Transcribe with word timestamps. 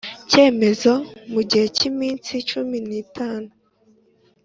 cyemezo 0.29 0.93
mu 1.31 1.41
gihe 1.49 1.65
cy 1.75 1.83
iminsi 1.89 2.31
cumi 2.49 2.77
n 2.87 2.89
itanu 3.03 3.49